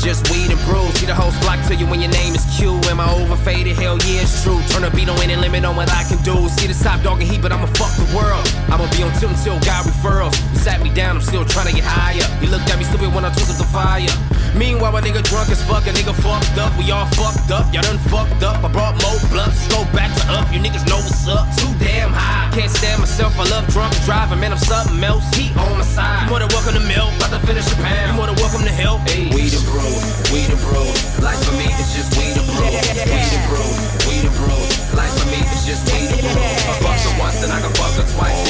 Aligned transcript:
Just 0.00 0.30
weed 0.30 0.50
and 0.50 0.60
brew. 0.64 0.88
See 0.96 1.04
the 1.04 1.14
whole 1.14 1.30
flock 1.44 1.60
to 1.68 1.74
you 1.74 1.86
when 1.86 2.00
your 2.00 2.10
name 2.10 2.34
is 2.34 2.44
Q. 2.56 2.80
Am 2.88 3.00
I 3.00 3.12
overfaded? 3.12 3.76
Hell 3.76 3.98
yeah, 4.08 4.22
it's 4.22 4.42
true. 4.42 4.58
Turn 4.72 4.82
the 4.82 4.90
beat 4.90 5.10
on 5.10 5.20
any 5.20 5.36
limit 5.36 5.64
on 5.64 5.76
what 5.76 5.90
I 5.92 6.04
can 6.04 6.16
do. 6.24 6.48
See 6.48 6.66
the 6.66 6.74
top 6.74 7.02
dog 7.02 7.20
and 7.20 7.30
heat, 7.30 7.42
but 7.42 7.52
I'ma 7.52 7.66
fuck 7.76 7.92
the 8.00 8.08
world. 8.16 8.49
I'ma 8.70 8.86
be 8.94 9.02
on 9.02 9.12
tilt 9.18 9.34
until 9.34 9.58
God 9.66 9.84
referrals. 9.84 10.38
You 10.54 10.58
sat 10.58 10.80
me 10.82 10.90
down, 10.94 11.16
I'm 11.16 11.22
still 11.22 11.44
trying 11.44 11.66
to 11.66 11.74
get 11.74 11.84
higher. 11.84 12.22
You 12.40 12.48
looked 12.48 12.70
at 12.70 12.78
me 12.78 12.84
stupid 12.84 13.12
when 13.12 13.24
I 13.24 13.30
took 13.34 13.50
up 13.50 13.58
the 13.58 13.66
fire. 13.66 14.06
Meanwhile, 14.54 14.92
my 14.92 15.00
nigga 15.00 15.22
drunk 15.22 15.50
as 15.50 15.62
fuck, 15.62 15.86
a 15.86 15.92
nigga 15.94 16.14
fucked 16.14 16.58
up. 16.58 16.74
We 16.78 16.90
all 16.90 17.06
fucked 17.18 17.50
up, 17.50 17.66
y'all 17.74 17.82
done 17.82 17.98
fucked 18.10 18.42
up. 18.42 18.62
I 18.62 18.68
brought 18.70 18.94
more 19.02 19.18
blunts, 19.30 19.66
go 19.70 19.82
back 19.94 20.10
to 20.18 20.22
up. 20.38 20.46
You 20.54 20.58
niggas 20.58 20.86
know 20.86 20.98
what's 21.02 21.26
up. 21.26 21.46
Too 21.58 21.70
damn 21.78 22.14
high, 22.14 22.50
can't 22.54 22.70
stand 22.70 23.00
myself. 23.02 23.38
I 23.38 23.44
love 23.50 23.66
drunk 23.74 23.94
driving, 24.06 24.38
man. 24.38 24.52
I'm 24.52 24.58
something 24.58 25.02
else. 25.02 25.26
He 25.34 25.50
on 25.54 25.78
my 25.78 25.86
side. 25.86 26.26
You 26.26 26.30
more 26.30 26.38
than 26.38 26.50
welcome 26.54 26.74
to 26.74 26.84
milk, 26.86 27.10
about 27.18 27.30
to 27.34 27.40
finish 27.46 27.66
a 27.70 27.76
pound. 27.82 28.10
You 28.10 28.16
more 28.18 28.26
than 28.26 28.38
welcome 28.38 28.62
to 28.62 28.74
help. 28.74 29.02
Hey. 29.10 29.30
We 29.34 29.50
the 29.50 29.62
bros, 29.70 30.02
we 30.30 30.46
the 30.46 30.58
bros. 30.62 30.98
Life 31.22 31.42
for 31.42 31.54
me 31.58 31.66
is 31.74 31.90
just 31.94 32.10
we 32.18 32.34
the 32.34 32.42
bros, 32.46 32.70
we 32.70 33.22
the 33.34 33.40
bros, 33.50 33.76
we 34.06 34.14
the 34.26 34.32
bros. 34.34 34.70
Life 34.94 35.14
for 35.14 35.26
me 35.30 35.42
is 35.42 35.62
just 35.62 35.86
we 35.94 36.10
the 36.10 36.18
bros. 36.22 36.70
I 36.70 36.74
fucked 36.82 37.06
her 37.06 37.14
once, 37.22 37.38
and 37.42 37.50
I 37.54 37.58
can 37.62 37.70
fuck 37.78 37.94
her 37.98 38.06
twice 38.18 38.49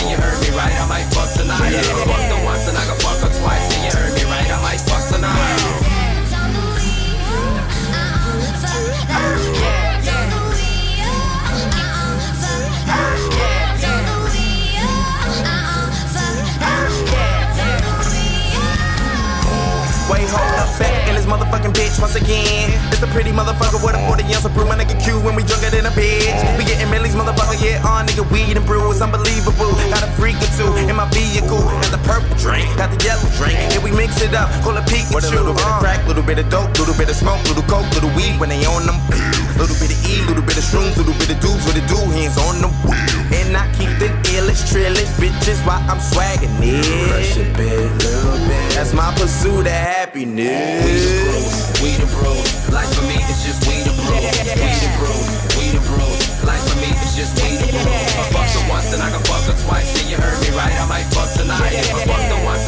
right, 0.60 0.80
I 0.80 0.86
might 0.86 1.14
fuck 1.14 1.32
tonight. 1.32 1.70
Yeah. 1.70 1.82
Fuck 2.04 2.22
the 2.28 2.39
Little 40.26 40.42
bit 40.44 40.56
of 40.56 40.60
E, 40.60 40.60
little 40.60 40.60
bit 40.60 40.60
of 40.60 40.64
shrooms, 40.64 40.96
little 40.96 41.14
bit 41.14 41.30
of 41.30 41.40
dudes 41.40 41.64
with 41.64 41.76
the 41.76 41.84
do 41.88 42.00
hands 42.12 42.36
on 42.36 42.60
the 42.60 42.68
wheel. 42.84 43.20
And 43.32 43.56
I 43.56 43.64
keep 43.76 43.90
the 43.98 44.08
illest, 44.36 44.68
trillest 44.68 45.16
bitches 45.16 45.64
while 45.66 45.80
I'm 45.88 46.00
swagging 46.00 46.52
it. 46.60 46.84
Crush 47.08 47.36
a 47.36 47.44
bit, 47.56 47.88
little 48.04 48.38
bit. 48.48 48.74
That's 48.74 48.92
my 48.92 49.12
pursuit 49.14 49.66
of 49.66 49.72
happiness. 49.72 50.84
We 50.84 50.92
the 51.00 51.14
bros, 51.24 51.54
we 51.80 51.90
the 51.96 52.08
bros. 52.16 52.48
Life 52.70 52.90
for 52.94 53.04
me 53.08 53.16
is 53.30 53.40
just 53.44 53.64
we 53.66 53.82
the 53.82 53.92
bros. 53.96 54.20
We 54.20 54.70
the 54.76 54.90
bros, 54.98 55.26
we 55.56 55.64
the 55.72 55.82
bros. 55.88 56.20
Life 56.44 56.64
for 56.68 56.76
me 56.80 56.90
is 57.00 57.12
just 57.16 57.34
we 57.40 57.56
the 57.56 57.68
bros. 57.70 58.20
I 58.20 58.24
fucked 58.30 58.54
her 58.56 58.64
once 58.68 58.92
and 58.92 59.02
I 59.02 59.08
can 59.10 59.22
fuck 59.24 59.44
her 59.48 59.56
twice. 59.66 59.88
And 60.00 60.10
you 60.10 60.16
heard 60.16 60.38
me 60.44 60.50
right, 60.56 60.74
I 60.74 60.84
might 60.86 61.08
fuck 61.14 61.32
tonight. 61.32 61.72
If 61.72 61.92
I 61.94 62.04
fucked 62.04 62.28
her 62.30 62.40
once 62.44 62.59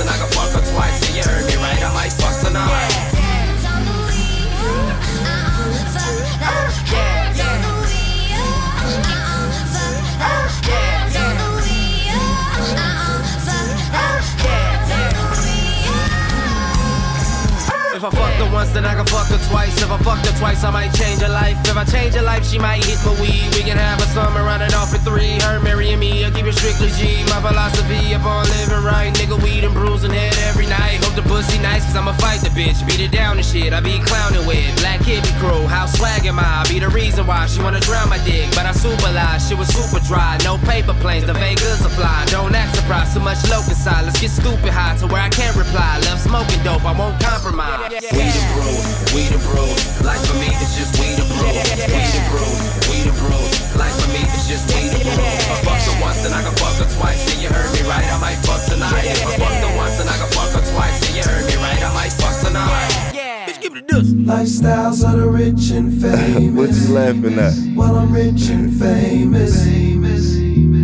once, 18.62 18.74
then 18.74 18.84
I 18.84 18.94
can 18.94 19.06
fuck 19.06 19.26
her 19.26 19.42
twice. 19.50 19.74
If 19.82 19.90
I 19.90 19.98
fucked 19.98 20.26
her 20.26 20.36
twice, 20.38 20.62
I 20.64 20.70
might 20.70 20.92
change 20.94 21.20
her 21.20 21.28
life. 21.28 21.58
If 21.66 21.76
I 21.76 21.84
change 21.84 22.14
her 22.14 22.22
life, 22.22 22.44
she 22.46 22.58
might 22.58 22.84
hit 22.84 22.98
my 23.04 23.14
weed. 23.20 23.48
We 23.54 23.62
can 23.66 23.76
have 23.76 23.98
a 23.98 24.06
summer 24.14 24.42
running 24.44 24.72
off 24.74 24.94
at 24.94 25.02
three. 25.02 25.40
Her 25.42 25.58
marrying 25.60 25.98
me, 25.98 26.24
I 26.24 26.30
keep 26.30 26.46
it 26.46 26.54
strictly 26.54 26.90
G. 26.98 27.24
My 27.32 27.40
philosophy 27.42 28.12
upon 28.14 28.46
living 28.54 28.84
right. 28.84 29.10
Nigga, 29.18 29.36
weed 29.42 29.64
and 29.64 29.74
bruising 29.74 30.12
head 30.12 30.34
every 30.46 30.66
night. 30.66 31.02
Hope 31.02 31.14
the 31.14 31.26
pussy 31.26 31.58
nice, 31.58 31.84
cause 31.86 31.96
I'ma 31.96 32.12
fight 32.22 32.40
the 32.40 32.50
bitch. 32.50 32.78
Beat 32.86 33.00
it 33.00 33.10
down 33.10 33.36
and 33.36 33.46
shit, 33.46 33.72
I 33.72 33.80
be 33.80 33.98
clowning 34.06 34.46
with. 34.46 34.70
Black 34.78 35.00
Hippy 35.02 35.32
crew, 35.42 35.66
how 35.66 35.86
swag 35.86 36.24
am 36.26 36.38
I? 36.38 36.64
Be 36.68 36.78
the 36.78 36.88
reason 36.88 37.26
why 37.26 37.46
she 37.46 37.60
wanna 37.62 37.80
drown 37.80 38.08
my 38.08 38.18
dick. 38.22 38.46
But 38.54 38.66
I 38.66 38.72
super 38.72 39.10
lie, 39.10 39.38
she 39.38 39.54
was 39.54 39.68
super 39.68 39.98
dry. 40.06 40.38
No 40.44 40.58
paper 40.70 40.94
planes, 41.02 41.26
the 41.26 41.34
Vegas 41.34 41.82
are 41.84 41.94
fly. 41.98 42.24
Don't 42.30 42.54
act 42.54 42.76
surprised, 42.76 43.14
too 43.14 43.20
much 43.20 43.42
locust 43.50 43.82
side. 43.82 44.04
Let's 44.04 44.20
get 44.20 44.30
stupid 44.30 44.70
high 44.70 44.96
to 44.98 45.06
where 45.06 45.22
I 45.22 45.30
can't 45.30 45.56
reply. 45.56 45.98
Love 46.06 46.20
smoking 46.20 46.62
dope, 46.62 46.84
I 46.84 46.92
won't 46.92 47.18
compromise. 47.20 47.90
We 47.90 47.98
the 47.98 48.51
bros, 48.54 48.84
we 49.14 49.28
the 49.28 49.40
bros. 49.48 49.78
Life 50.04 50.22
for 50.26 50.36
me 50.38 50.48
is 50.60 50.72
just 50.76 50.92
we 51.00 51.14
the 51.16 51.26
bros. 51.28 51.52
We 51.88 52.02
the 52.12 52.22
bros, 52.30 52.58
we 52.88 52.96
the 53.04 53.14
bros. 53.20 53.52
Life 53.76 53.96
for 54.00 54.10
me 54.12 54.22
is 54.24 54.44
just 54.48 54.66
we 54.74 54.88
the 54.92 55.00
bros. 55.02 55.18
I 55.52 55.56
fucked 55.64 55.86
her 55.88 55.96
once 56.00 56.24
and 56.24 56.34
I 56.34 56.42
can 56.42 56.54
fuck 56.60 56.76
her 56.80 56.88
twice. 56.98 57.22
And 57.32 57.42
you 57.42 57.48
heard 57.48 57.70
me 57.72 57.82
right, 57.88 58.06
I 58.06 58.18
might 58.20 58.40
fuck 58.44 58.62
tonight. 58.68 59.04
If 59.04 59.24
I 59.24 59.36
fucked 59.36 59.62
her 59.64 59.74
once 59.76 59.96
and 60.00 60.08
I 60.08 60.16
can 60.16 60.30
fuck 60.32 60.50
her 60.56 60.64
twice. 60.72 60.98
And 61.08 61.14
you 61.16 61.24
heard 61.24 61.46
me 61.46 61.56
right, 61.60 61.82
I 61.82 61.90
might 61.94 62.12
fuck 62.12 62.36
tonight. 62.44 63.12
Bitch, 63.48 63.60
give 63.60 63.76
it 63.76 63.84
a 63.84 63.86
deuce. 63.86 64.12
Lifestyles 64.12 65.04
of 65.04 65.20
the 65.20 65.28
rich 65.28 65.70
and 65.70 65.90
famous. 66.00 66.56
what 66.56 66.70
you 66.70 66.94
laughing 66.94 67.38
at? 67.38 67.54
Well, 67.76 67.96
I'm 67.96 68.12
rich 68.12 68.48
and 68.48 68.72
famous. 68.78 69.66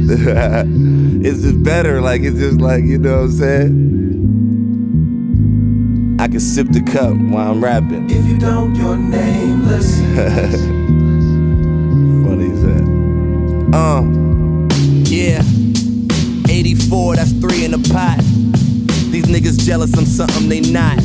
it's 0.11 1.43
just 1.43 1.63
better. 1.63 2.01
Like 2.01 2.23
it's 2.23 2.39
just 2.39 2.61
like 2.61 2.85
you 2.85 2.97
know 2.99 3.17
what 3.17 3.25
I'm 3.25 3.31
saying. 3.33 4.48
I 6.21 6.27
can 6.27 6.41
sip 6.41 6.67
the 6.69 6.83
cup 6.83 7.17
while 7.17 7.53
I'm 7.53 7.63
rapping. 7.63 8.11
If 8.11 8.27
you 8.27 8.39
don't, 8.39 8.75
you're 8.75 8.97
nameless. 8.97 9.99
Funny 12.27 12.51
as 12.51 12.63
that. 12.65 12.83
Uh, 13.73 14.03
yeah. 15.09 15.43
84, 16.51 17.17
that's 17.17 17.31
three 17.33 17.65
in 17.65 17.71
the 17.71 17.89
pot. 17.93 18.19
These 19.13 19.27
niggas 19.27 19.65
jealous, 19.65 19.97
I'm 19.97 20.07
something 20.07 20.49
they 20.49 20.61
not. 20.61 20.99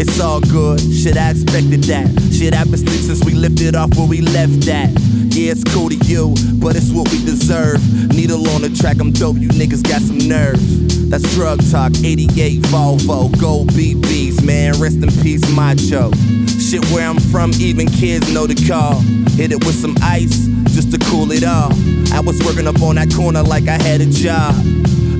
It's 0.00 0.18
all 0.18 0.40
good, 0.40 0.80
shit, 0.80 1.16
I 1.16 1.30
expected 1.30 1.84
that. 1.84 2.08
Shit, 2.32 2.52
I've 2.52 2.68
been 2.68 2.80
sleep 2.80 3.00
since 3.00 3.24
we 3.24 3.34
lifted 3.34 3.76
off 3.76 3.96
where 3.96 4.08
we 4.08 4.22
left 4.22 4.66
at. 4.66 4.90
Yeah, 5.34 5.52
it's 5.52 5.62
cool 5.72 5.88
to 5.88 5.96
you, 6.04 6.34
but 6.54 6.74
it's 6.74 6.90
what 6.90 7.08
we 7.12 7.24
deserve. 7.24 7.80
Needle 8.12 8.48
on 8.50 8.62
the 8.62 8.70
track, 8.70 8.96
I'm 9.00 9.12
dope, 9.12 9.36
you 9.36 9.50
niggas 9.50 9.84
got 9.84 10.02
some 10.02 10.18
nerve. 10.18 10.87
That's 11.08 11.24
drug 11.34 11.58
talk, 11.70 11.92
88 12.04 12.60
Volvo, 12.64 13.40
gold 13.40 13.68
BBs, 13.72 14.44
man, 14.44 14.78
rest 14.78 14.96
in 14.96 15.10
peace, 15.22 15.40
macho. 15.56 16.12
Shit, 16.60 16.84
where 16.90 17.08
I'm 17.08 17.18
from, 17.18 17.50
even 17.58 17.86
kids 17.86 18.30
know 18.32 18.46
the 18.46 18.54
call. 18.54 19.00
Hit 19.32 19.52
it 19.52 19.64
with 19.64 19.74
some 19.74 19.96
ice, 20.02 20.46
just 20.74 20.92
to 20.92 20.98
cool 21.10 21.32
it 21.32 21.44
off. 21.44 21.72
I 22.12 22.20
was 22.20 22.38
working 22.44 22.66
up 22.66 22.82
on 22.82 22.96
that 22.96 23.10
corner 23.14 23.42
like 23.42 23.68
I 23.68 23.80
had 23.80 24.02
a 24.02 24.06
job. 24.06 24.54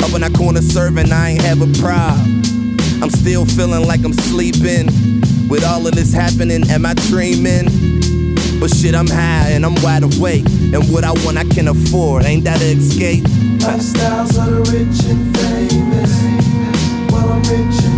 Up 0.02 0.12
in 0.12 0.21
that 0.21 0.35
corner 0.37 0.61
serving, 0.61 1.11
I 1.11 1.30
ain't 1.30 1.42
have 1.42 1.62
a 1.62 1.80
problem. 1.80 2.45
I'm 3.02 3.11
still 3.11 3.47
feeling 3.47 3.87
like 3.87 4.04
I'm 4.04 4.12
sleeping. 4.12 4.88
With 5.49 5.64
all 5.64 5.87
of 5.87 5.95
this 5.95 6.12
happening, 6.12 6.68
am 6.68 6.85
I 6.85 6.92
dreaming? 7.09 7.98
But 8.61 8.75
shit, 8.75 8.95
I'm 8.95 9.07
high 9.07 9.50
and 9.50 9.65
I'm 9.65 9.75
wide 9.83 10.03
awake. 10.03 10.45
And 10.75 10.91
what 10.93 11.05
I 11.05 11.12
want, 11.25 11.38
I 11.38 11.45
can 11.45 11.69
afford. 11.69 12.25
Ain't 12.25 12.45
that 12.45 12.61
an 12.61 12.79
escape? 12.79 13.25
Lifestyles 13.62 14.37
of 14.38 14.50
the 14.50 14.61
rich 14.73 14.99
and 15.07 15.37
famous. 15.37 16.12
Well, 17.12 17.29
I'm 17.31 17.43
rich 17.43 17.85
and 17.85 17.98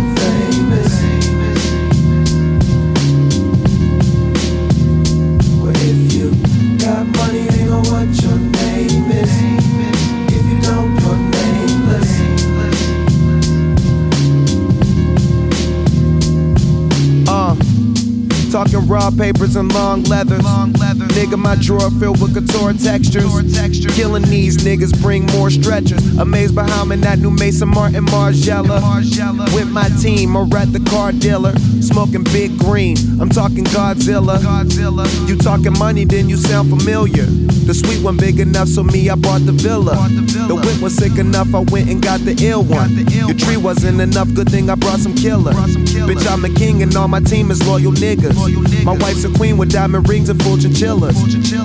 papers 19.21 19.55
and 19.55 19.71
long 19.75 20.01
leathers. 20.05 20.41
Nigga, 21.13 21.37
my 21.37 21.53
drawer 21.53 21.91
filled 21.99 22.19
with 22.19 22.33
couture 22.33 22.73
textures. 22.73 23.23
Killing 23.95 24.23
these 24.23 24.57
niggas 24.57 24.99
bring 24.99 25.27
more 25.27 25.51
stretchers. 25.51 26.01
Amazed 26.17 26.55
by 26.55 26.67
how 26.67 26.85
that 26.85 27.19
new 27.19 27.29
Maison 27.29 27.69
Martin 27.69 28.03
Margiela. 28.07 28.81
With 29.53 29.69
my 29.69 29.87
team, 30.01 30.35
or 30.35 30.47
at 30.57 30.73
the 30.73 30.79
car 30.89 31.11
dealer. 31.11 31.53
Smoking 31.81 32.23
big 32.23 32.57
green. 32.57 32.97
I'm 33.21 33.29
talking 33.29 33.63
Godzilla. 33.65 34.39
Godzilla. 34.39 35.05
You 35.29 35.37
talking 35.37 35.77
money, 35.77 36.03
then 36.03 36.27
you 36.27 36.37
sound 36.37 36.71
familiar. 36.71 37.25
The 37.67 37.75
sweet 37.75 38.03
one 38.03 38.17
big 38.17 38.39
enough, 38.39 38.69
so 38.69 38.83
me, 38.83 39.09
I 39.09 39.15
bought 39.15 39.45
the 39.45 39.51
villa. 39.51 39.93
The 40.47 40.55
whip 40.55 40.81
was 40.81 40.95
sick 40.95 41.19
enough, 41.19 41.53
I 41.53 41.59
went 41.59 41.89
and 41.89 42.01
got 42.01 42.21
the 42.21 42.35
ill 42.43 42.63
one. 42.63 42.89
Your 43.07 43.37
tree 43.37 43.57
wasn't 43.57 44.01
enough, 44.01 44.33
good 44.33 44.49
thing 44.49 44.69
I 44.69 44.75
brought 44.75 44.99
some 44.99 45.13
killer. 45.13 45.53
Bitch, 45.53 46.25
I'm 46.27 46.43
a 46.43 46.49
king 46.49 46.81
and 46.81 46.95
all 46.95 47.07
my 47.07 47.19
team 47.19 47.51
is 47.51 47.65
loyal 47.67 47.91
niggas. 47.91 48.35
My 48.83 48.97
wife's 49.11 49.25
a 49.25 49.37
queen 49.37 49.57
with 49.57 49.71
diamond 49.71 50.07
rings 50.07 50.29
and 50.29 50.41
full 50.41 50.57
chinchillas. 50.57 51.17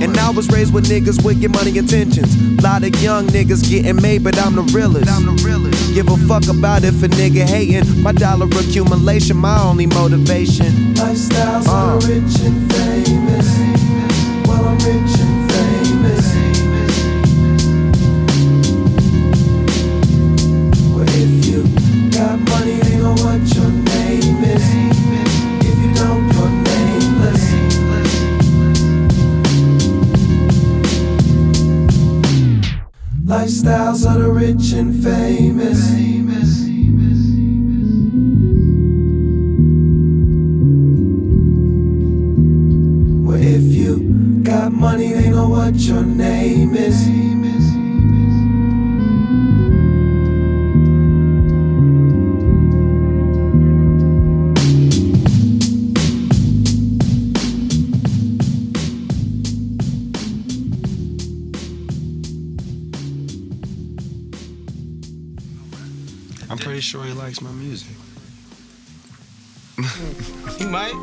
And 0.03 0.17
I 0.19 0.31
was 0.31 0.49
raised 0.49 0.75
with 0.75 0.87
niggas 0.87 1.25
with 1.25 1.38
your 1.41 1.50
money 1.50 1.76
intentions. 1.79 2.35
Lot 2.62 2.83
of 2.83 3.00
young 3.00 3.26
niggas 3.29 3.69
getting 3.69 4.00
made, 4.03 4.25
but 4.25 4.37
I'm 4.38 4.57
the 4.57 4.62
realest. 4.75 5.07
Give 5.95 6.09
a 6.09 6.17
fuck 6.26 6.49
about 6.49 6.83
if 6.85 7.03
a 7.03 7.09
nigga 7.09 7.45
hating. 7.47 8.03
My 8.03 8.12
dollar 8.12 8.47
accumulation, 8.47 9.37
my 9.37 9.61
only 9.62 9.87
motivation. 9.87 10.67
Lifestyles 10.95 11.69
Uh. 11.69 11.95
of 11.95 12.03
the 12.03 12.15
rich 12.15 12.41
and 12.41 12.73
famous. 12.73 13.49
Well, 14.49 14.65
I'm 14.67 14.79
rich 14.79 15.15
got 44.43 44.73
money, 44.73 45.13
they 45.13 45.31
know 45.31 45.49
what 45.49 45.75
your 45.75 46.03
name 46.03 46.75
is. 46.75 47.07
I'm 66.49 66.59
pretty 66.59 66.81
sure 66.81 67.05
he 67.05 67.13
might. 70.76 70.95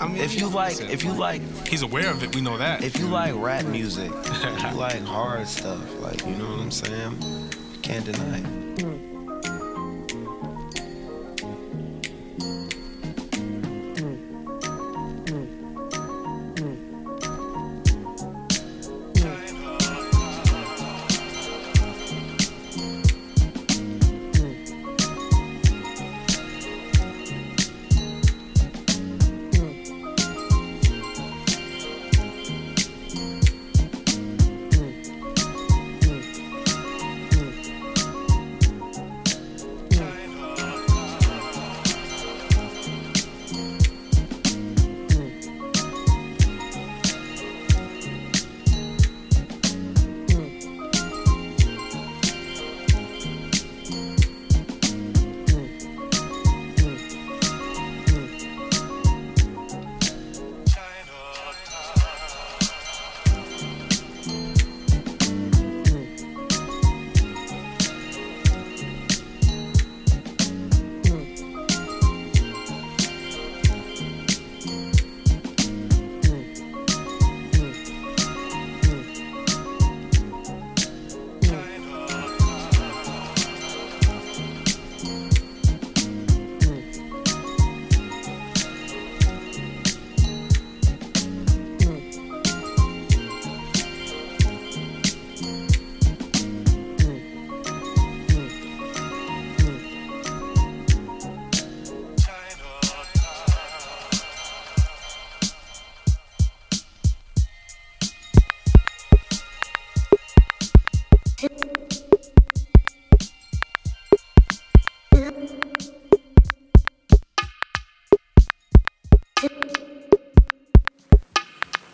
I 0.00 0.06
mean, 0.08 0.16
If 0.16 0.38
you 0.38 0.48
like, 0.48 0.80
if 0.80 1.04
you 1.04 1.12
like, 1.12 1.42
he's 1.66 1.82
aware 1.82 2.10
of 2.10 2.22
it. 2.24 2.34
We 2.34 2.40
know 2.40 2.58
that. 2.58 2.82
if 2.82 2.98
you 2.98 3.06
like 3.06 3.34
rap 3.36 3.64
music, 3.66 4.10
if 4.24 4.62
you 4.62 4.70
like 4.78 5.00
hard 5.02 5.46
stuff, 5.46 5.80
like 6.00 6.26
you 6.26 6.34
know 6.34 6.50
what 6.50 6.60
I'm 6.60 6.70
saying, 6.70 7.16
you 7.74 7.78
can't 7.82 8.04
deny 8.04 8.38
it. 8.38 8.61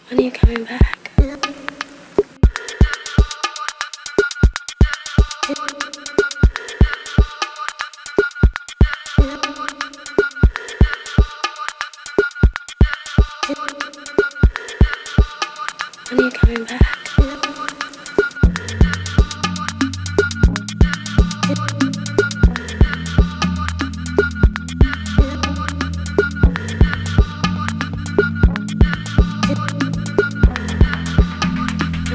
When 0.09 0.21
are 0.21 0.23
you 0.23 0.31
coming 0.31 0.65
back? 0.65 0.98